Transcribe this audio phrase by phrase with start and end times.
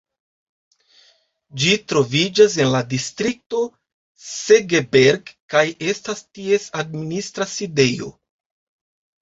[1.63, 3.61] Ĝi troviĝas en la distrikto
[4.29, 8.11] Segeberg, kaj estas ties administra sidejo.